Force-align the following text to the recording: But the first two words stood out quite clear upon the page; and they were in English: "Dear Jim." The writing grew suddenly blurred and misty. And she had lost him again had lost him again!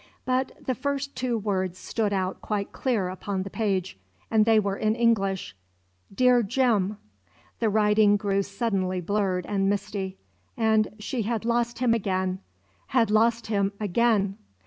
But 0.25 0.53
the 0.65 0.73
first 0.73 1.15
two 1.15 1.37
words 1.37 1.77
stood 1.77 2.11
out 2.11 2.41
quite 2.41 2.71
clear 2.71 3.07
upon 3.07 3.43
the 3.43 3.51
page; 3.51 3.99
and 4.31 4.45
they 4.45 4.59
were 4.59 4.75
in 4.77 4.95
English: 4.95 5.55
"Dear 6.11 6.41
Jim." 6.41 6.97
The 7.59 7.69
writing 7.69 8.17
grew 8.17 8.41
suddenly 8.41 8.99
blurred 8.99 9.45
and 9.45 9.69
misty. 9.69 10.17
And 10.57 10.87
she 10.97 11.21
had 11.21 11.45
lost 11.45 11.77
him 11.77 11.93
again 11.93 12.39
had 12.87 13.11
lost 13.11 13.45
him 13.45 13.73
again! 13.79 14.37